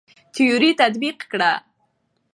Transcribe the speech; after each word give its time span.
تيوري 0.33 0.71
تطبيق 0.79 1.17
کړه. 1.31 1.53